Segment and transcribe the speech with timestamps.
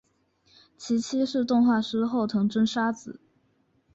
[0.79, 3.19] 其妻是动画师后藤真砂子。